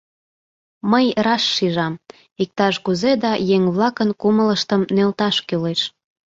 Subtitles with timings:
[0.91, 1.93] Мый раш шижам:
[2.41, 5.81] иктаж-кузе да еҥ-влакын кумылыштым нӧлташ кӱлеш.